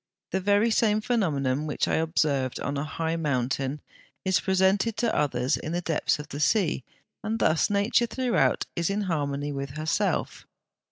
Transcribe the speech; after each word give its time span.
The 0.31 0.39
very 0.39 0.71
same 0.71 0.99
phenomenon 0.99 1.67
which 1.67 1.87
I 1.87 1.97
observed 1.97 2.59
on 2.59 2.75
a 2.75 2.83
high 2.83 3.15
mountain 3.17 3.81
(75) 4.21 4.21
is 4.25 4.39
presented 4.39 4.97
to 4.97 5.15
others 5.15 5.57
in 5.57 5.73
the 5.73 5.81
depths 5.81 6.17
of 6.17 6.29
the 6.29 6.39
sea, 6.39 6.83
and 7.23 7.37
thus 7.37 7.69
Nature 7.69 8.07
throughout 8.07 8.65
is 8.75 8.89
in 8.89 9.01
harmony 9.01 9.51
with 9.51 9.77
herself. 9.77 10.47